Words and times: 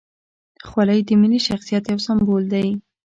خولۍ 0.67 0.99
د 1.07 1.09
ملي 1.21 1.39
شخصیت 1.47 1.83
یو 1.91 1.99
سمبول 2.07 2.43
دی. 2.53 2.67